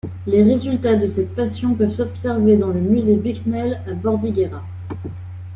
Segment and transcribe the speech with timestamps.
[0.25, 4.63] Les résultats de cette passion peuvent s’observer dans le Musée Bicknell à Bordighera.